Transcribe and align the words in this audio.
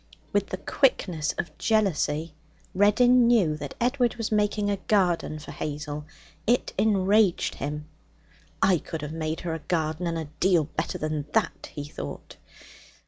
With 0.33 0.47
the 0.47 0.57
quickness 0.57 1.35
of 1.37 1.55
jealousy, 1.59 2.33
Reddin 2.73 3.27
knew 3.27 3.55
that 3.57 3.75
Edward 3.79 4.15
was 4.15 4.31
making 4.31 4.67
a 4.67 4.77
garden 4.77 5.37
for 5.37 5.51
Hazel. 5.51 6.05
It 6.47 6.73
enraged 6.75 7.53
him. 7.61 7.85
'I 8.63 8.79
could 8.79 9.03
have 9.03 9.13
made 9.13 9.41
her 9.41 9.53
a 9.53 9.59
garden, 9.59 10.07
and 10.07 10.17
a 10.17 10.25
deal 10.39 10.63
better 10.75 10.97
than 10.97 11.27
that!' 11.33 11.69
he 11.75 11.83
thought. 11.83 12.37